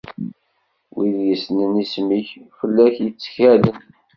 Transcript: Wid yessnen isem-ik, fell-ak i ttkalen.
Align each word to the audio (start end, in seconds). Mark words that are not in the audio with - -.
Wid 0.95 1.15
yessnen 1.27 1.73
isem-ik, 1.83 2.29
fell-ak 2.59 2.95
i 3.07 3.09
ttkalen. 3.11 3.77